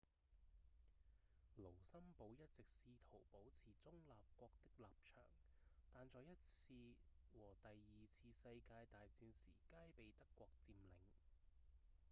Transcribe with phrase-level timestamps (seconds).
[1.59, 5.23] 盧森堡一直試圖保持中立國的立場
[5.93, 6.73] 但在第一次
[7.31, 10.95] 和第二次世界大戰時皆被德國佔領